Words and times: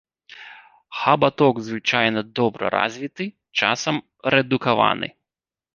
Хабаток 1.01 1.55
звычайна 1.67 2.21
добра 2.41 2.65
развіты, 2.79 3.25
часам 3.65 3.95
рэдукаваны. 4.35 5.07